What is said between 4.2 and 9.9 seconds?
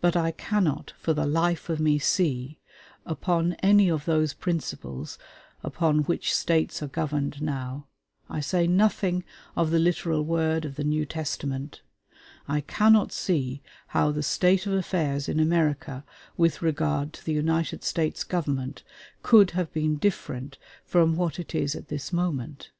principles upon which States are governed now, I say nothing of the